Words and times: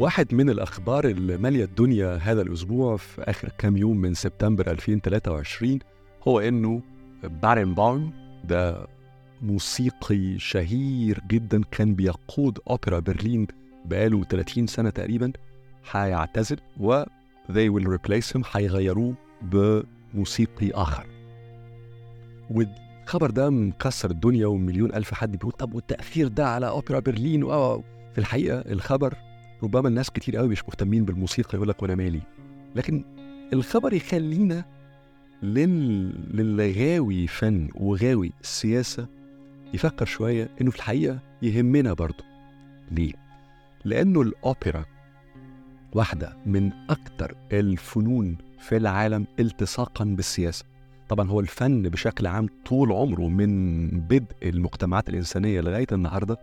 واحد 0.00 0.34
من 0.34 0.50
الأخبار 0.50 1.04
اللي 1.04 1.36
مالية 1.36 1.64
الدنيا 1.64 2.16
هذا 2.16 2.42
الأسبوع 2.42 2.96
في 2.96 3.22
آخر 3.22 3.48
كام 3.58 3.76
يوم 3.76 3.96
من 3.96 4.14
سبتمبر 4.14 4.70
2023 4.70 5.78
هو 6.28 6.40
إنه 6.40 6.82
بارن 7.22 7.74
باون 7.74 8.12
ده 8.44 8.86
موسيقي 9.42 10.38
شهير 10.38 11.20
جدا 11.28 11.62
كان 11.70 11.94
بيقود 11.94 12.58
أوبرا 12.70 12.98
برلين 12.98 13.46
بقاله 13.84 14.24
30 14.24 14.66
سنة 14.66 14.90
تقريبا 14.90 15.32
هيعتزل 15.90 16.56
و 16.80 17.02
they 17.52 17.70
will 17.72 17.86
replace 17.98 18.36
him 18.38 18.42
هيغيروه 18.52 19.14
بموسيقي 19.42 20.70
آخر. 20.70 21.06
والخبر 22.50 23.30
ده 23.30 23.50
مكسر 23.50 24.10
الدنيا 24.10 24.46
ومليون 24.46 24.94
ألف 24.94 25.14
حد 25.14 25.32
بيقول 25.32 25.52
طب 25.52 25.74
والتأثير 25.74 26.28
ده 26.28 26.48
على 26.48 26.68
أوبرا 26.68 26.98
برلين؟ 26.98 27.44
و 27.44 27.82
في 28.12 28.18
الحقيقة 28.18 28.58
الخبر 28.58 29.14
ربما 29.62 29.88
الناس 29.88 30.10
كتير 30.10 30.36
قوي 30.36 30.48
مش 30.48 30.64
مهتمين 30.64 31.04
بالموسيقى 31.04 31.54
يقول 31.54 31.68
لك 31.68 31.82
وأنا 31.82 31.94
مالي. 31.94 32.20
لكن 32.76 33.04
الخبر 33.52 33.92
يخلينا 33.92 34.64
لل... 35.42 36.36
للغاوي 36.36 37.26
فن 37.26 37.68
وغاوي 37.74 38.32
سياسة 38.42 39.06
يفكر 39.74 40.06
شوية 40.06 40.50
إنه 40.60 40.70
في 40.70 40.76
الحقيقة 40.76 41.18
يهمنا 41.42 41.92
برضه. 41.92 42.24
ليه؟ 42.90 43.12
لأنه 43.84 44.22
الأوبرا 44.22 44.84
واحدة 45.92 46.36
من 46.46 46.72
أكثر 46.90 47.34
الفنون 47.52 48.36
في 48.58 48.76
العالم 48.76 49.26
التصاقا 49.40 50.04
بالسياسة. 50.04 50.64
طبعا 51.08 51.30
هو 51.30 51.40
الفن 51.40 51.82
بشكل 51.82 52.26
عام 52.26 52.48
طول 52.66 52.92
عمره 52.92 53.28
من 53.28 53.88
بدء 54.00 54.34
المجتمعات 54.42 55.08
الإنسانية 55.08 55.60
لغاية 55.60 55.86
النهاردة 55.92 56.38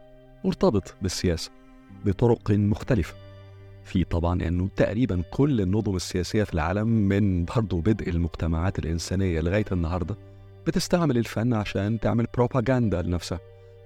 مرتبط 0.45 0.95
بالسياسة. 1.01 1.51
بطرق 2.05 2.51
مختلفة. 2.51 3.15
في 3.83 4.03
طبعا 4.03 4.41
أنه 4.47 4.69
تقريبا 4.75 5.23
كل 5.31 5.61
النظم 5.61 5.95
السياسية 5.95 6.43
في 6.43 6.53
العالم 6.53 6.87
من 6.87 7.45
برضه 7.45 7.81
بدء 7.81 8.09
المجتمعات 8.09 8.79
الإنسانية 8.79 9.41
لغاية 9.41 9.65
النهارده 9.71 10.15
بتستعمل 10.67 11.17
الفن 11.17 11.53
عشان 11.53 11.99
تعمل 11.99 12.27
بروباغندا 12.33 13.01
لنفسها 13.01 13.39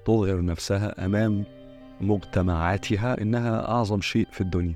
تظهر 0.06 0.46
نفسها 0.46 1.06
أمام 1.06 1.44
مجتمعاتها 2.02 3.22
إنها 3.22 3.72
أعظم 3.72 4.02
شيء 4.02 4.28
في 4.32 4.42
الدنيا. 4.42 4.74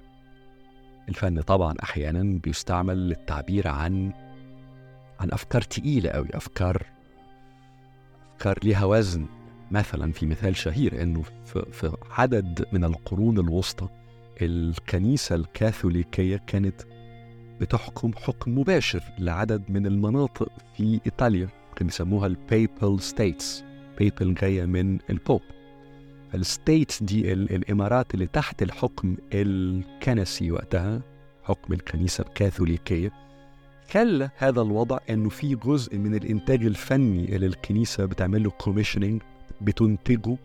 الفن 1.09 1.41
طبعا 1.41 1.75
أحيانا 1.83 2.39
بيستعمل 2.43 3.09
للتعبير 3.09 3.67
عن 3.67 4.13
عن 5.19 5.31
أفكار 5.31 5.61
تقيلة 5.61 6.09
قوي 6.09 6.27
أفكار 6.33 6.85
أفكار 8.35 8.59
ليها 8.63 8.85
وزن. 8.85 9.25
مثلا 9.71 10.11
في 10.11 10.25
مثال 10.25 10.55
شهير 10.55 11.01
إنه 11.01 11.23
في, 11.71 11.97
عدد 12.11 12.65
من 12.71 12.83
القرون 12.83 13.39
الوسطى 13.39 13.87
الكنيسة 14.41 15.35
الكاثوليكية 15.35 16.37
كانت 16.47 16.81
بتحكم 17.61 18.11
حكم 18.17 18.57
مباشر 18.59 19.03
لعدد 19.19 19.63
من 19.69 19.85
المناطق 19.87 20.49
في 20.77 20.99
إيطاليا 21.05 21.47
كانوا 21.75 21.91
يسموها 21.91 22.27
ال 22.27 22.39
Papal 22.39 22.99
States 22.99 23.63
Papal 23.97 24.33
جاية 24.33 24.65
من 24.65 24.99
ال 25.09 25.16
Pope 25.16 25.41
فال 26.31 26.49
States 26.49 27.03
دي 27.03 27.33
الإمارات 27.33 28.13
اللي 28.13 28.27
تحت 28.27 28.61
الحكم 28.63 29.17
الكنسي 29.33 30.51
وقتها 30.51 31.01
حكم 31.43 31.73
الكنيسة 31.73 32.21
الكاثوليكية 32.21 33.11
خلى 33.91 34.29
هذا 34.37 34.61
الوضع 34.61 34.97
إنه 35.09 35.29
في 35.29 35.55
جزء 35.55 35.97
من 35.97 36.15
الإنتاج 36.15 36.65
الفني 36.65 37.35
اللي 37.35 37.45
الكنيسة 37.47 38.05
بتعمل 38.05 38.43
له 38.43 38.49
كوميشننج 38.49 39.21
بتنتجه 39.65 40.37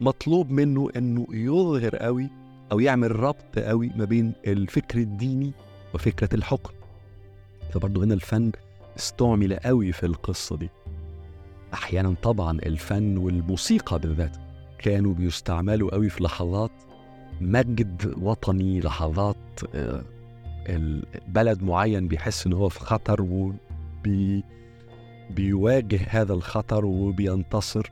مطلوب 0.00 0.50
منه 0.50 0.88
إنه 0.96 1.26
يظهر 1.30 1.96
قوي 1.96 2.30
أو 2.72 2.80
يعمل 2.80 3.16
ربط 3.20 3.58
قوي 3.58 3.90
ما 3.96 4.04
بين 4.04 4.32
الفكر 4.46 4.98
الديني 4.98 5.52
وفكرة 5.94 6.34
الحكم. 6.34 6.72
فبرضه 7.70 8.04
هنا 8.04 8.14
الفن 8.14 8.52
استعمل 8.98 9.56
قوي 9.56 9.92
في 9.92 10.06
القصة 10.06 10.56
دي. 10.56 10.70
أحيانا 11.74 12.14
طبعا 12.22 12.58
الفن 12.58 13.16
والموسيقى 13.16 13.98
بالذات 13.98 14.36
كانوا 14.78 15.14
بيستعملوا 15.14 15.90
قوي 15.90 16.08
في 16.08 16.24
لحظات 16.24 16.70
مجد 17.40 18.14
وطني 18.22 18.80
لحظات 18.80 19.36
بلد 21.28 21.62
معين 21.62 22.08
بيحس 22.08 22.46
إن 22.46 22.52
هو 22.52 22.68
في 22.68 22.80
خطر 22.80 23.22
وبي 23.22 24.44
بيواجه 25.30 26.00
هذا 26.08 26.34
الخطر 26.34 26.84
وبينتصر. 26.86 27.90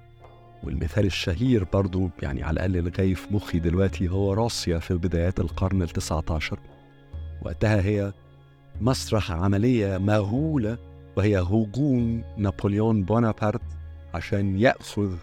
والمثال 0.64 1.06
الشهير 1.06 1.64
برضو 1.72 2.10
يعني 2.22 2.42
على 2.42 2.52
الأقل 2.52 2.76
اللي 2.76 3.14
في 3.14 3.34
مخي 3.34 3.58
دلوقتي 3.58 4.08
هو 4.08 4.32
روسيا 4.32 4.78
في 4.78 4.94
بدايات 4.94 5.41
القرن 5.41 5.82
التسعة 5.82 6.25
عشر 6.30 6.58
وقتها 7.42 7.80
هي 7.80 8.12
مسرح 8.80 9.32
عملية 9.32 9.98
مهولة 9.98 10.78
وهي 11.16 11.38
هجوم 11.38 12.24
نابليون 12.36 13.03
بونابرت 13.03 13.62
عشان 14.14 14.58
يأخذ 14.58 15.16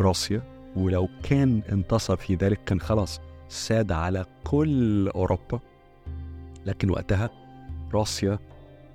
روسيا 0.00 0.42
ولو 0.76 1.08
كان 1.22 1.62
انتصر 1.72 2.16
في 2.16 2.34
ذلك 2.34 2.64
كان 2.66 2.80
خلاص 2.80 3.20
ساد 3.48 3.92
على 3.92 4.26
كل 4.44 5.08
أوروبا. 5.08 5.60
لكن 6.66 6.90
وقتها 6.90 7.30
روسيا 7.92 8.38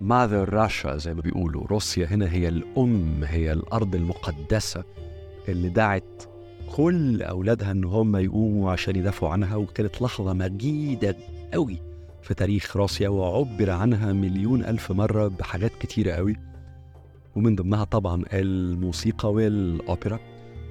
ماذر 0.02 0.54
راشا 0.54 0.98
زي 0.98 1.14
ما 1.14 1.22
بيقولوا 1.22 1.68
روسيا 1.68 2.06
هنا 2.06 2.32
هي 2.32 2.48
الأم 2.48 3.24
هي 3.24 3.52
الأرض 3.52 3.96
المقدسة. 3.96 4.84
اللي 5.50 5.70
دعت 5.70 6.24
كل 6.76 7.22
أولادها 7.22 7.72
إن 7.72 7.84
هم 7.84 8.16
يقوموا 8.16 8.72
عشان 8.72 8.96
يدافعوا 8.96 9.32
عنها 9.32 9.56
وكانت 9.56 10.02
لحظة 10.02 10.34
مجيدة 10.34 11.16
قوي 11.54 11.78
في 12.22 12.34
تاريخ 12.34 12.78
روسيا 12.78 13.10
وعبر 13.10 13.70
عنها 13.70 14.14
مليون 14.14 14.64
ألف 14.66 14.92
مرة 14.92 15.28
بحاجات 15.28 15.72
كتيرة 15.80 16.12
قوي. 16.12 16.36
ومن 17.36 17.56
ضمنها 17.56 17.84
طبعا 17.84 18.24
الموسيقى 18.34 19.34
والأوبرا. 19.34 20.20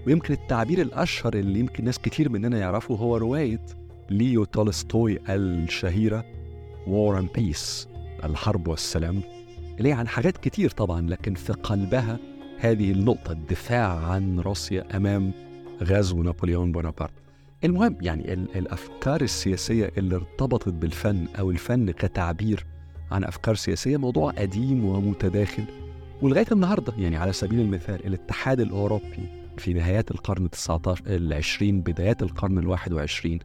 ويمكن 0.07 0.35
التعبير 0.35 0.81
الأشهر 0.81 1.35
اللي 1.35 1.59
يمكن 1.61 1.85
ناس 1.85 1.99
كتير 1.99 2.29
مننا 2.29 2.59
يعرفوا 2.59 2.97
هو 2.97 3.17
رواية 3.17 3.67
ليو 4.11 4.45
تولستوي 4.45 5.19
الشهيرة 5.29 6.25
War 6.87 7.21
and 7.23 7.39
Peace 7.41 7.87
الحرب 8.25 8.69
والسلام. 8.69 9.21
اللي 9.79 9.93
عن 9.93 10.09
حاجات 10.09 10.39
كتير 10.39 10.71
طبعا 10.71 11.01
لكن 11.01 11.35
في 11.35 11.53
قلبها 11.53 12.19
هذه 12.63 12.93
النقطة 12.93 13.33
الدفاع 13.33 13.99
عن 13.99 14.41
روسيا 14.41 14.97
أمام 14.97 15.33
غزو 15.83 16.23
نابليون 16.23 16.73
بونابرت. 16.73 17.13
المهم 17.65 17.97
يعني 18.01 18.33
الأفكار 18.33 19.21
السياسية 19.21 19.93
اللي 19.99 20.17
ارتبطت 20.17 20.69
بالفن 20.69 21.27
أو 21.39 21.51
الفن 21.51 21.91
كتعبير 21.91 22.67
عن 23.11 23.25
أفكار 23.25 23.55
سياسية 23.55 23.97
موضوع 23.97 24.33
قديم 24.33 24.85
ومتداخل. 24.85 25.65
ولغاية 26.23 26.47
النهاردة 26.53 26.93
يعني 26.99 27.17
على 27.17 27.33
سبيل 27.33 27.61
المثال 27.61 28.07
الاتحاد 28.07 28.61
الأوروبي 28.61 29.29
في 29.59 29.73
نهايات 29.73 30.11
القرن 30.11 30.45
التسعة 30.45 30.95
العشرين 31.07 31.81
بدايات 31.81 32.23
القرن 32.23 32.59
الواحد 32.59 32.93
وعشرين 32.93 33.39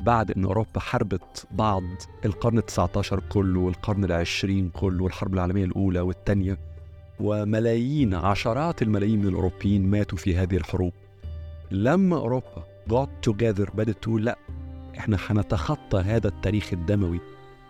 بعد 0.00 0.30
أن 0.30 0.44
أوروبا 0.44 0.80
حربت 0.80 1.46
بعض 1.50 1.82
القرن 2.24 2.58
التسعة 2.58 2.90
عشر 2.96 3.22
كله 3.28 3.60
والقرن 3.60 4.04
العشرين 4.04 4.68
كله 4.68 5.04
والحرب 5.04 5.34
العالمية 5.34 5.64
الأولى 5.64 6.00
والثانية 6.00 6.71
وملايين 7.22 8.14
عشرات 8.14 8.82
الملايين 8.82 9.18
من 9.20 9.28
الأوروبيين 9.28 9.90
ماتوا 9.90 10.18
في 10.18 10.36
هذه 10.36 10.56
الحروب. 10.56 10.92
لما 11.70 12.16
أوروبا 12.16 12.64
got 12.90 13.30
together 13.30 13.70
بدأت 13.74 14.02
تقول 14.02 14.24
لا 14.24 14.38
إحنا 14.98 15.18
هنتخطى 15.26 15.98
هذا 15.98 16.28
التاريخ 16.28 16.72
الدموي 16.72 17.20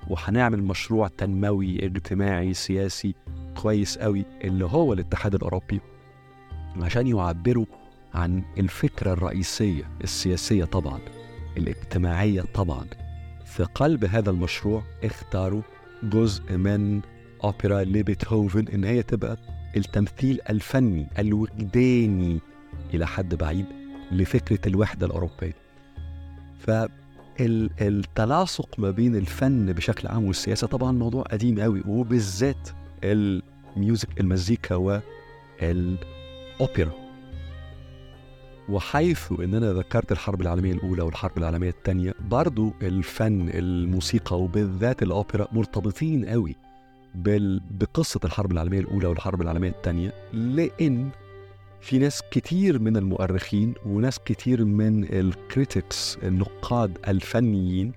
وهنعمل 0.09 0.63
مشروع 0.63 1.09
تنموي 1.09 1.87
اجتماعي 1.87 2.55
سياسي 2.55 3.15
كويس 3.63 3.99
قوي 3.99 4.25
اللي 4.45 4.65
هو 4.65 4.93
الاتحاد 4.93 5.35
الأوروبي 5.35 5.81
عشان 6.81 7.07
يعبروا 7.07 7.67
عن 8.15 8.43
الفكرة 8.59 9.13
الرئيسية 9.13 9.85
السياسية 10.05 10.65
طبعا 10.65 11.01
الاجتماعية 11.57 12.43
طبعا. 12.55 12.87
في 13.45 13.65
قلب 13.65 14.05
هذا 14.05 14.31
المشروع 14.31 14.83
اختاروا 15.05 15.63
جزء 16.03 16.57
من 16.57 17.01
أوبرا 17.45 17.85
لبيتهوفن 17.85 18.69
إن 18.69 18.85
هي 18.85 19.03
تبقى 19.03 19.37
التمثيل 19.77 20.41
الفني 20.51 21.07
الوجداني 21.19 22.41
إلى 22.95 23.07
حد 23.07 23.35
بعيد 23.35 23.67
لفكرة 24.13 24.69
الوحدة 24.69 25.07
الأوروبية. 25.07 25.55
فالتلاصق 27.39 28.69
ما 28.79 28.91
بين 28.91 29.17
الفن 29.17 29.73
بشكل 29.73 30.09
عام 30.09 30.25
والسياسة 30.25 30.67
طبعا 30.67 30.93
موضوع 30.93 31.23
قديم 31.23 31.61
قوي 31.61 31.83
وبالذات 31.87 32.69
ال 33.05 33.24
music 33.24 34.21
المزيكا 34.21 34.75
والأوبرا. 34.75 36.93
وحيث 38.69 39.33
اننا 39.33 39.73
ذكرت 39.73 40.13
الحرب 40.13 40.41
العالمية 40.41 40.73
الأولى 40.73 41.03
والحرب 41.03 41.39
العالمية 41.39 41.71
الثانية 41.71 42.15
برضو 42.31 42.73
الفن 42.83 43.49
الموسيقى 43.49 44.41
وبالذات 44.41 45.03
الأوبرا 45.03 45.49
مرتبطين 45.53 46.27
قوي 46.27 46.57
بال... 47.15 47.61
بقصة 47.71 48.21
الحرب 48.25 48.53
العالمية 48.53 48.81
الأولى 48.81 49.07
والحرب 49.07 49.43
العالمية 49.43 49.71
الثانية 49.71 50.13
لأن 50.33 51.09
في 51.81 51.99
ناس 51.99 52.23
كتير 52.31 52.79
من 52.79 52.97
المؤرخين 52.97 53.75
وناس 53.87 54.19
كتير 54.19 54.65
من 54.65 55.05
ال 55.05 55.19
critics 55.19 56.19
النقاد 56.23 56.99
الفنيين 57.09 57.93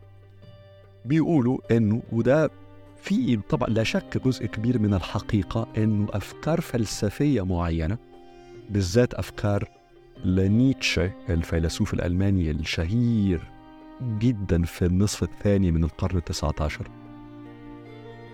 بيقولوا 1.06 1.58
إنه 1.72 2.04
وده 2.12 2.50
في 3.02 3.40
طبعا 3.50 3.70
لا 3.70 3.84
شك 3.84 4.22
جزء 4.26 4.46
كبير 4.46 4.80
من 4.80 4.94
الحقيقة 4.94 5.68
إنه 5.78 6.08
أفكار 6.10 6.62
فلسفية 6.62 7.46
معينة 7.46 7.98
بالذات 8.70 9.14
أفكار 9.14 9.70
لنيتشه 10.26 11.12
الفيلسوف 11.30 11.94
الألماني 11.94 12.52
الشهير 12.52 13.42
جدا 14.02 14.64
في 14.64 14.86
النصف 14.86 15.24
الثاني 15.24 15.72
من 15.72 15.84
القرن 15.84 16.18
التسعة 16.18 16.54
عشر 16.60 16.88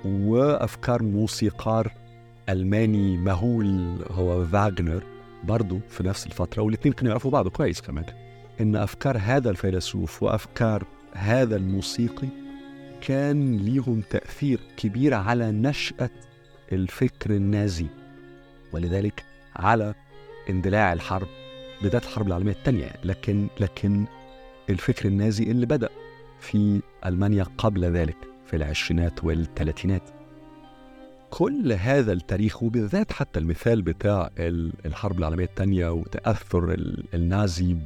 وأفكار 0.06 1.04
موسيقار 1.04 1.92
ألماني 2.50 3.18
مهول 3.18 4.00
هو 4.12 4.46
فاغنر 4.46 5.04
برضه 5.44 5.80
في 5.90 6.04
نفس 6.04 6.28
الفترة 6.28 6.62
والاثنين 6.62 6.94
كانوا 6.94 7.12
يعرفوا 7.12 7.32
بعض 7.32 7.48
كويس 7.48 7.82
كمان. 7.82 8.06
إن 8.62 8.76
أفكار 8.76 9.18
هذا 9.18 9.50
الفيلسوف 9.50 10.24
وأفكار 10.24 10.84
هذا 11.14 11.56
الموسيقي 11.56 12.28
كان 13.02 13.58
ليهم 13.58 14.02
تأثير 14.10 14.60
كبير 14.78 15.14
على 15.14 15.52
نشأة 15.52 16.10
الفكر 16.72 17.32
النازي 17.32 17.88
ولذلك 18.74 19.24
على 19.56 19.94
اندلاع 20.50 20.94
الحرب 20.94 21.28
بداية 21.84 22.02
الحرب 22.02 22.28
العالمية 22.28 22.52
الثانية. 22.52 22.94
لكن 23.04 23.48
لكن 23.60 24.06
الفكر 24.70 25.08
النازي 25.08 25.44
اللي 25.44 25.66
بدأ 25.66 25.90
في 26.40 26.82
ألمانيا 27.06 27.44
قبل 27.44 27.86
ذلك 27.86 28.31
في 28.52 28.58
العشرينات 28.58 29.24
والثلاثينات 29.24 30.02
كل 31.30 31.74
هذا 31.74 32.14
التاريخ 32.14 32.64
وبالذات 32.64 33.12
حتى 33.12 33.40
المثال 33.40 33.82
بتاع 33.82 34.30
الحرب 34.86 35.20
العالمية 35.20 35.46
الثانية 35.46 35.90
وتأثر 35.90 36.76
النازي 37.14 37.78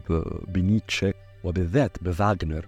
بنيتشه 0.47 1.13
وبالذات 1.43 2.03
بفاغنر. 2.03 2.65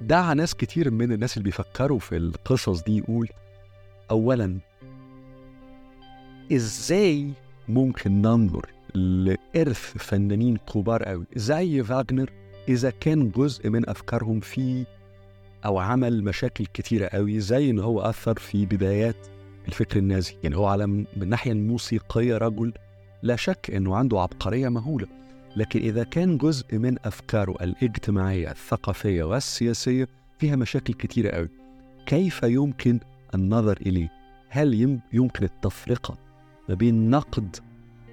دعا 0.00 0.34
ناس 0.34 0.54
كتير 0.54 0.90
من 0.90 1.12
الناس 1.12 1.36
اللي 1.36 1.44
بيفكروا 1.44 1.98
في 1.98 2.16
القصص 2.16 2.82
دي 2.82 2.98
يقول 2.98 3.28
أولا 4.10 4.58
إزاي 6.52 7.30
ممكن 7.68 8.22
ننظر 8.22 8.66
لإرث 8.94 9.78
فنانين 9.98 10.56
كبار 10.56 11.02
قوي 11.02 11.24
زي 11.36 11.82
فاغنر 11.82 12.30
إذا 12.68 12.90
كان 12.90 13.30
جزء 13.30 13.70
من 13.70 13.88
أفكارهم 13.88 14.40
في 14.40 14.86
أو 15.64 15.78
عمل 15.78 16.24
مشاكل 16.24 16.66
كتيرة 16.66 17.06
قوي 17.06 17.40
زي 17.40 17.70
إن 17.70 17.78
هو 17.78 18.00
أثر 18.00 18.38
في 18.38 18.66
بدايات 18.66 19.16
الفكر 19.68 19.98
النازي 19.98 20.34
يعني 20.42 20.56
هو 20.56 20.66
على 20.66 20.86
من 20.86 21.04
الناحية 21.16 21.52
الموسيقية 21.52 22.38
رجل 22.38 22.72
لا 23.22 23.36
شك 23.36 23.70
إنه 23.74 23.96
عنده 23.96 24.20
عبقرية 24.20 24.68
مهولة 24.68 25.06
لكن 25.56 25.80
إذا 25.80 26.04
كان 26.04 26.38
جزء 26.38 26.78
من 26.78 26.96
أفكاره 27.04 27.56
الاجتماعية 27.60 28.50
الثقافية 28.50 29.24
والسياسية 29.24 30.08
فيها 30.38 30.56
مشاكل 30.56 30.94
كتيرة 30.94 31.30
قوي 31.30 31.48
كيف 32.06 32.42
يمكن 32.42 33.00
النظر 33.34 33.76
إليه؟ 33.86 34.12
هل 34.48 34.98
يمكن 35.12 35.44
التفرقة 35.44 36.18
ما 36.68 36.74
بين 36.74 37.10
نقد 37.10 37.56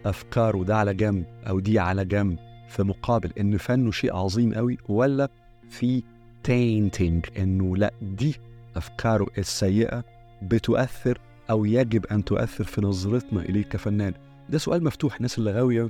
أفكاره 0.06 0.64
ده 0.64 0.78
على 0.78 0.94
جنب 0.94 1.26
أو 1.48 1.60
دي 1.60 1.80
على 1.80 2.06
جنب 2.06 2.40
في 2.70 2.84
مقابل 2.84 3.32
إن 3.40 3.58
فنه 3.58 3.92
شيء 3.92 4.16
عظيم 4.16 4.54
قوي 4.54 4.78
ولا 4.90 5.30
في 5.70 6.04
تينتينج 6.44 7.26
إنه 7.38 7.78
لا 7.78 7.92
دي 8.02 8.36
أفكاره 8.76 9.28
السيئة 9.38 10.04
بتؤثر 10.42 11.20
أو 11.50 11.66
يجب 11.66 12.06
أن 12.06 12.24
تؤثر 12.24 12.64
في 12.64 12.82
نظرتنا 12.82 13.42
إليه 13.42 13.64
كفنان. 13.64 14.14
ده 14.50 14.58
سؤال 14.58 14.84
مفتوح 14.84 15.16
الناس 15.16 15.38
اللي 15.38 15.52
غاوية 15.52 15.90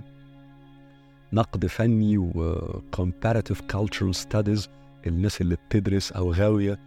نقد 1.33 1.65
فني 1.65 2.17
و 2.17 2.55
comparative 2.95 3.57
cultural 3.73 4.13
studies 4.23 4.67
الناس 5.07 5.41
اللي 5.41 5.55
بتدرس 5.55 6.11
أو 6.11 6.31
غاوية 6.31 6.79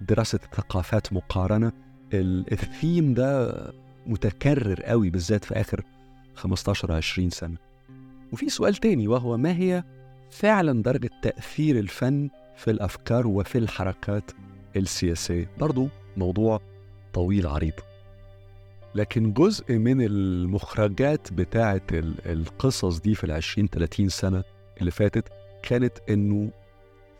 دراسة 0.00 0.38
ثقافات 0.52 1.12
مقارنة. 1.12 1.72
الثيم 2.12 3.14
ده 3.14 3.54
متكرر 4.06 4.82
قوي 4.82 5.10
بالذات 5.10 5.44
في 5.44 5.54
آخر 5.54 5.82
15 6.34 6.92
20 6.92 7.30
سنة. 7.30 7.56
وفي 8.32 8.48
سؤال 8.48 8.74
تاني 8.74 9.08
وهو 9.08 9.36
ما 9.36 9.56
هي 9.56 9.84
فعلا 10.30 10.82
درجة 10.82 11.10
تأثير 11.22 11.78
الفن 11.78 12.30
في 12.56 12.70
الأفكار 12.70 13.26
وفي 13.26 13.58
الحركات 13.58 14.30
السياسية. 14.76 15.50
برضو 15.58 15.88
موضوع 16.16 16.60
طويل 17.12 17.46
عريض. 17.46 17.72
لكن 18.94 19.32
جزء 19.32 19.72
من 19.78 20.00
المخرجات 20.00 21.32
بتاعة 21.32 21.80
القصص 22.26 23.00
دي 23.00 23.14
في 23.14 23.24
العشرين 23.24 23.68
30 23.68 24.08
سنة 24.08 24.44
اللي 24.80 24.90
فاتت 24.90 25.28
كانت 25.62 25.92
إنه 26.10 26.50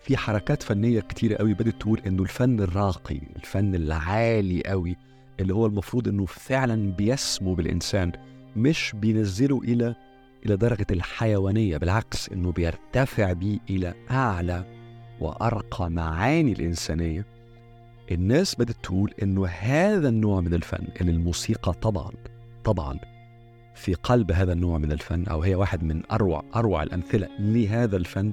في 0.00 0.16
حركات 0.16 0.62
فنية 0.62 1.00
كتيرة 1.00 1.36
قوي 1.36 1.54
بدأت 1.54 1.74
تقول 1.80 2.00
إنه 2.06 2.22
الفن 2.22 2.60
الراقي 2.60 3.20
الفن 3.36 3.74
العالي 3.74 4.62
قوي 4.66 4.96
اللي 5.40 5.54
هو 5.54 5.66
المفروض 5.66 6.08
إنه 6.08 6.26
فعلا 6.26 6.92
بيسمو 6.92 7.54
بالإنسان 7.54 8.12
مش 8.56 8.92
بينزله 8.96 9.60
إلى 9.64 9.94
إلى 10.46 10.56
درجة 10.56 10.86
الحيوانية 10.90 11.76
بالعكس 11.76 12.28
إنه 12.28 12.52
بيرتفع 12.52 13.32
بيه 13.32 13.58
إلى 13.70 13.94
أعلى 14.10 14.64
وأرقى 15.24 15.90
معاني 15.90 16.52
الإنسانية 16.52 17.26
الناس 18.10 18.54
بدأت 18.54 18.76
تقول 18.82 19.14
إنه 19.22 19.46
هذا 19.46 20.08
النوع 20.08 20.40
من 20.40 20.54
الفن 20.54 20.86
اللي 21.00 21.12
الموسيقى 21.12 21.72
طبعا 21.72 22.10
طبعا 22.64 22.98
في 23.74 23.94
قلب 23.94 24.32
هذا 24.32 24.52
النوع 24.52 24.78
من 24.78 24.92
الفن 24.92 25.24
أو 25.26 25.42
هي 25.42 25.54
واحد 25.54 25.84
من 25.84 26.02
أروع 26.12 26.44
أروع 26.56 26.82
الأمثلة 26.82 27.28
لهذا 27.38 27.96
الفن 27.96 28.32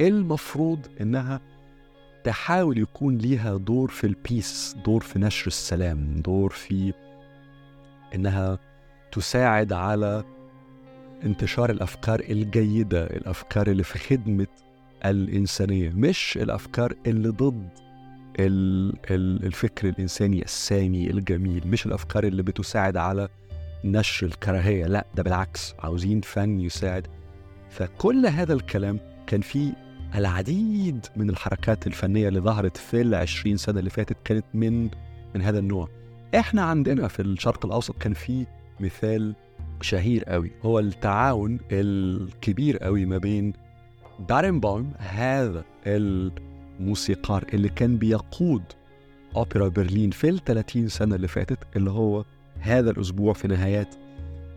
المفروض 0.00 0.86
إنها 1.00 1.40
تحاول 2.24 2.78
يكون 2.78 3.18
ليها 3.18 3.56
دور 3.56 3.90
في 3.90 4.06
البيس 4.06 4.76
دور 4.84 5.00
في 5.00 5.18
نشر 5.18 5.46
السلام 5.46 6.20
دور 6.20 6.50
في 6.50 6.92
إنها 8.14 8.58
تساعد 9.12 9.72
على 9.72 10.24
انتشار 11.24 11.70
الأفكار 11.70 12.20
الجيدة 12.20 13.04
الأفكار 13.06 13.66
اللي 13.66 13.82
في 13.82 13.98
خدمة 13.98 14.46
الإنسانية 15.04 15.90
مش 15.90 16.38
الأفكار 16.42 16.94
اللي 17.06 17.28
ضد 17.28 17.68
الفكر 19.10 19.88
الإنساني 19.88 20.42
السامي 20.42 21.10
الجميل 21.10 21.68
مش 21.68 21.86
الأفكار 21.86 22.24
اللي 22.24 22.42
بتساعد 22.42 22.96
على 22.96 23.28
نشر 23.84 24.26
الكراهية 24.26 24.86
لا 24.86 25.06
ده 25.14 25.22
بالعكس 25.22 25.74
عاوزين 25.78 26.20
فن 26.20 26.60
يساعد. 26.60 27.06
فكل 27.70 28.26
هذا 28.26 28.52
الكلام 28.54 29.00
كان 29.26 29.40
فيه 29.40 29.72
العديد 30.14 31.06
من 31.16 31.30
الحركات 31.30 31.86
الفنية 31.86 32.28
اللي 32.28 32.40
ظهرت 32.40 32.76
في 32.76 33.00
العشرين 33.00 33.56
سنة 33.56 33.78
اللي 33.78 33.90
فاتت 33.90 34.16
كانت 34.24 34.44
من 34.54 34.82
من 35.34 35.42
هذا 35.42 35.58
النوع. 35.58 35.88
إحنا 36.34 36.62
عندنا 36.62 37.08
في 37.08 37.22
الشرق 37.22 37.66
الأوسط 37.66 37.98
كان 37.98 38.12
في 38.14 38.46
مثال 38.80 39.34
شهير 39.80 40.24
قوي 40.24 40.50
هو 40.62 40.78
التعاون 40.78 41.58
الكبير 41.72 42.78
قوي 42.78 43.04
ما 43.06 43.18
بين 43.18 43.52
بارنباوم 44.18 44.92
هذا 44.98 45.64
الموسيقار 45.86 47.44
اللي 47.54 47.68
كان 47.68 47.98
بيقود 47.98 48.62
أوبرا 49.36 49.68
برلين 49.68 50.10
في 50.10 50.28
ال 50.28 50.44
30 50.44 50.88
سنة 50.88 51.14
اللي 51.14 51.28
فاتت 51.28 51.58
اللي 51.76 51.90
هو 51.90 52.24
هذا 52.60 52.90
الأسبوع 52.90 53.32
في 53.32 53.48
نهايات 53.48 53.94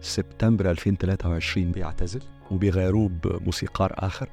سبتمبر 0.01 0.71
2023 0.71 1.71
بيعتزل 1.71 2.21
وبيغيروه 2.51 3.09
بموسيقار 3.23 3.93
آخر. 3.95 4.29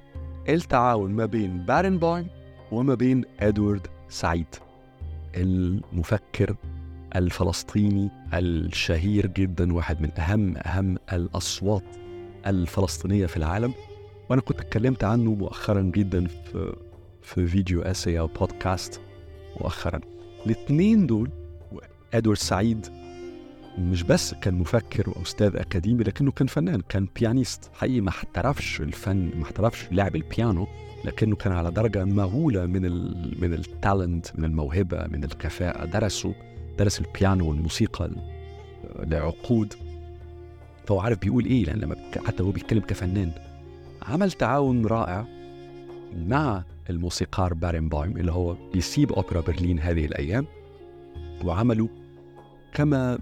التعاون 0.48 1.10
ما 1.10 1.26
بين 1.26 1.58
بارنباوم 1.58 2.26
وما 2.72 2.94
بين 2.94 3.24
إدوارد 3.40 3.86
سعيد 4.08 4.46
المفكر 5.36 6.56
الفلسطيني 7.16 8.10
الشهير 8.34 9.26
جدا 9.26 9.72
واحد 9.72 10.02
من 10.02 10.10
أهم 10.18 10.56
أهم 10.56 10.98
الأصوات 11.12 11.84
الفلسطينية 12.46 13.26
في 13.26 13.36
العالم. 13.36 13.74
وأنا 14.30 14.40
كنت 14.40 14.60
اتكلمت 14.60 15.04
عنه 15.04 15.34
مؤخرا 15.34 15.80
جدا 15.80 16.26
في 16.26 16.76
في 17.22 17.46
فيديو 17.46 17.82
اسي 17.82 18.18
أو 18.18 18.26
بودكاست 18.26 19.00
مؤخرا. 19.60 20.00
الاثنين 20.46 21.06
دول 21.06 21.30
ادوارد 22.14 22.38
سعيد 22.38 22.86
مش 23.78 24.02
بس 24.02 24.34
كان 24.34 24.54
مفكر 24.54 25.10
وأستاذ 25.10 25.56
أكاديمي 25.56 26.04
لكنه 26.04 26.30
كان 26.30 26.46
فنان 26.46 26.80
كان 26.88 27.08
بيانيست 27.16 27.70
حقيقي 27.74 28.00
ما 28.00 28.08
احترفش 28.08 28.80
الفن 28.80 29.30
ما 29.36 29.42
احترفش 29.42 29.88
لعب 29.92 30.16
البيانو 30.16 30.66
لكنه 31.04 31.36
كان 31.36 31.52
على 31.52 31.70
درجة 31.70 32.04
مهولة 32.04 32.66
من 32.66 32.84
ال 32.84 33.34
من 33.40 33.54
التالنت 33.54 34.38
من 34.38 34.44
الموهبة 34.44 35.06
من 35.06 35.24
الكفاءة. 35.24 35.84
درسه 35.84 36.34
درس 36.78 37.00
البيانو 37.00 37.48
والموسيقى 37.48 38.10
لعقود. 38.98 39.74
فهو 40.86 41.00
عارف 41.00 41.18
بيقول 41.18 41.44
إيه 41.44 41.64
لأن 41.64 41.78
لما 41.78 41.96
حتى 42.26 42.42
هو 42.42 42.50
بيتكلم 42.50 42.80
كفنان. 42.80 43.32
عمل 44.08 44.32
تعاون 44.32 44.86
رائع 44.86 45.26
مع 46.16 46.64
الموسيقار 46.90 47.54
بارنبايم 47.54 48.16
اللي 48.16 48.32
هو 48.32 48.56
بيسيب 48.72 49.12
أوبرا 49.12 49.40
برلين 49.40 49.80
هذه 49.80 50.04
الأيام 50.04 50.46
وعملوا 51.44 51.88
كما 52.74 53.18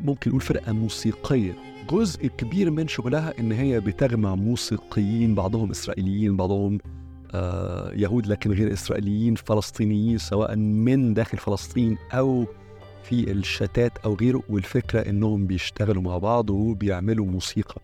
ممكن 0.00 0.30
نقول 0.30 0.40
فرقة 0.40 0.72
موسيقية. 0.72 1.52
جزء 1.90 2.26
كبير 2.26 2.70
من 2.70 2.88
شغلها 2.88 3.32
إن 3.38 3.52
هي 3.52 3.80
بتجمع 3.80 4.34
موسيقيين 4.34 5.34
بعضهم 5.34 5.70
إسرائيليين 5.70 6.36
بعضهم 6.36 6.78
آه 7.34 7.92
يهود 7.92 8.26
لكن 8.26 8.52
غير 8.52 8.72
إسرائيليين 8.72 9.34
فلسطينيين 9.34 10.18
سواء 10.18 10.56
من 10.56 11.14
داخل 11.14 11.38
فلسطين 11.38 11.98
أو 12.12 12.46
في 13.02 13.30
الشتات 13.32 13.98
أو 13.98 14.14
غيره. 14.14 14.42
والفكرة 14.48 15.00
إنهم 15.00 15.46
بيشتغلوا 15.46 16.02
مع 16.02 16.18
بعض 16.18 16.50
وبيعملوا 16.50 17.26
موسيقى. 17.26 17.80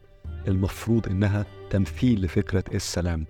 المفروض 0.49 1.09
إنها 1.09 1.47
تمثيل 1.71 2.23
لفكرة 2.23 2.65
السلام. 2.75 3.27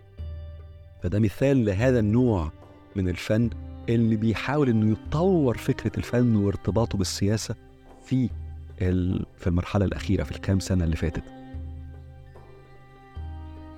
فده 1.03 1.19
مثال 1.19 1.65
لهذا 1.65 1.99
النوع 1.99 2.53
من 2.97 3.09
الفن 3.09 3.51
اللي 3.89 4.17
بيحاول 4.17 4.69
إنه 4.69 4.93
يطور 4.93 5.57
فكرة 5.57 5.93
الفن 5.99 6.37
وارتباطه 6.37 6.99
بالسياسة 6.99 7.55
في 8.05 8.31
في 9.39 9.47
المرحلة 9.47 9.85
الأخيرة 9.85 10.25
في 10.25 10.33
الكام 10.33 10.61
سنة 10.61 10.85
اللي 10.85 10.97
فاتت. 10.97 11.23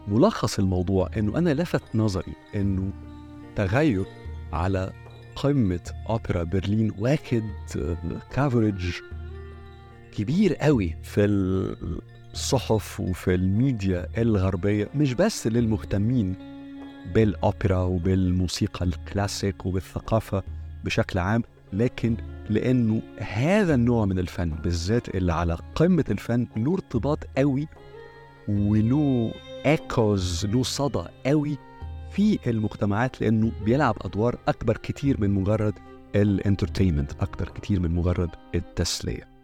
ملخص 0.09 0.59
الموضوع 0.59 1.11
إنه 1.17 1.39
أنا 1.39 1.55
لفت 1.55 1.83
نظري 1.95 2.33
إنه 2.55 2.91
تغير 3.57 4.05
على 4.53 4.93
قمة 5.37 5.91
أوبرا 6.09 6.43
برلين 6.43 6.93
واخد 6.99 7.43
كافرج 8.31 8.93
كبير 10.13 10.55
قوي 10.55 10.97
في 11.03 11.27
الصحف 12.39 13.01
وفي 13.01 13.35
الميديا 13.35 14.09
الغربية 14.19 14.89
مش 14.95 15.15
بس 15.15 15.47
للمهتمين 15.47 16.35
بالأوبرا 17.15 17.79
وبالموسيقى 17.79 18.85
الكلاسيك 18.85 19.67
وبالثقافة 19.67 20.43
بشكل 20.85 21.19
عام 21.19 21.43
لكن 21.73 22.17
لأنه 22.51 23.03
هذا 23.19 23.75
النوع 23.75 24.05
من 24.05 24.19
الفن 24.19 24.51
بالذات 24.51 25.15
اللي 25.15 25.33
على 25.33 25.59
قمة 25.75 26.05
الفن 26.11 26.47
له 26.57 26.75
ارتباط 26.75 27.19
قوي 27.37 27.69
وله 28.49 29.33
echoes 29.67 30.47
له 30.47 30.63
صدى 30.63 31.05
قوي 31.27 31.59
في 32.11 32.39
المجتمعات 32.47 33.21
لأنه 33.21 33.53
بيلعب 33.65 33.97
أدوار 34.01 34.39
أكبر 34.49 34.77
كتير 34.77 35.21
من 35.21 35.31
مجرد 35.31 35.75
ال 36.15 36.22
entertainment 36.22 37.13
أكتر 37.21 37.49
كتير 37.49 37.81
من 37.81 37.95
مجرد 37.95 38.31
التسلية. 38.55 39.38